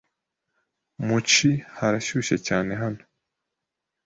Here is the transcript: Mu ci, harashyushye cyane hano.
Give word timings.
Mu 1.05 1.17
ci, 1.31 1.49
harashyushye 1.77 2.37
cyane 2.47 2.71
hano. 2.81 3.01